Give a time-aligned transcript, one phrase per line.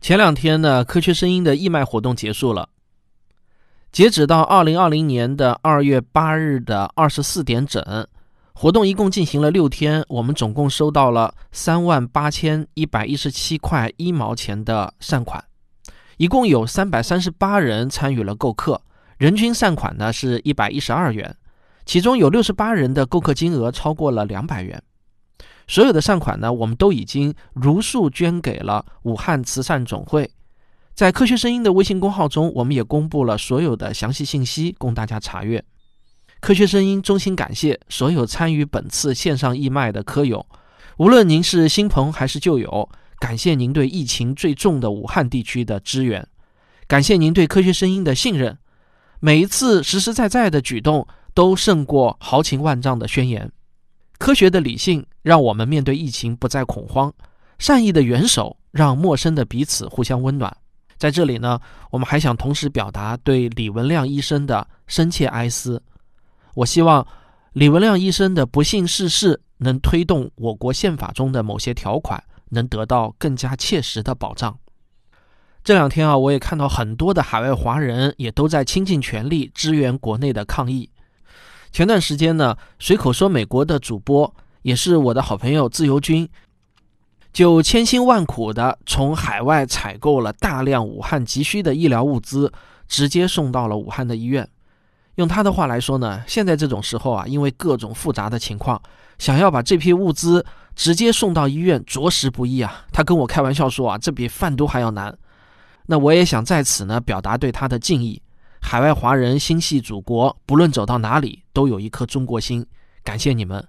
[0.00, 2.68] 前两天呢，科学声音的义卖活动结束了。
[3.90, 8.06] 截止到二零二零年的二月八日的二十四点整，
[8.52, 15.42] 活动一共进行了六天，我们总共收到了三万八千一百一十七块一毛钱的善款，
[16.18, 18.80] 一共有三百三十八人参与了购课，
[19.16, 21.34] 人均善款呢是一百一十二元，
[21.84, 24.80] 其中有六十八人的购课金额超过了两百元。
[25.66, 30.30] 所有的善款呢，我们都已经如数捐给了武汉慈善总会。
[30.94, 35.62] 在科学声音的微信公号中，我们也公布了所有的详细信息，供大家查阅。
[36.40, 40.46] 科学声音衷心感谢所有参与本次线上义卖的科友，
[40.98, 42.88] 无论您是新朋还是旧友，
[43.18, 46.26] 感谢您对疫情最重的武汉地区的支援，
[46.86, 48.56] 感谢您对科学声音的信任。
[49.18, 53.50] 每一次实实在在的举动，都胜过豪情万丈的宣言。
[54.18, 57.12] 科学的理性让我们面对疫情不再恐慌，
[57.58, 60.54] 善意的援手让陌生的彼此互相温暖。
[60.96, 65.82] 在这里呢，我们还想同时表达对李文亮医生的深切哀思。
[66.54, 67.06] 我希望
[67.52, 74.58] 李文亮医生的不幸逝世能推动我国宪法中的某些条款能得到更加切实的保障。
[75.62, 80.88] 这两天啊，我也看到很多的海外华人也都在倾尽全力支援国内的抗疫。
[81.76, 86.26] 前段时间呢，随口说美国的主播也是我的好朋友自由军，
[87.34, 92.50] 就千辛万苦的从海外采购了大量武汉急需的医疗物资，
[92.88, 94.48] 直接送到了武汉的医院。
[95.16, 98.80] 用他的话来说呢，现在这种时候啊，因为各种复杂的情况，
[99.18, 100.42] 想要把这批物资
[100.74, 102.86] 直接送到医院，着实不易啊。
[102.90, 105.14] 他跟我开玩笑说啊，这比贩毒还要难。
[105.84, 108.22] 那我也想在此呢，表达对他的敬意。
[108.68, 112.66] 海外华人心系祖国，不论走到哪里都有一颗中国心。
[113.04, 113.64] 感谢你们，